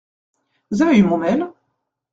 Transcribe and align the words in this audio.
Vous 0.71 0.81
avez 0.81 0.97
eu 0.97 1.03
mon 1.03 1.17
mail? 1.19 1.45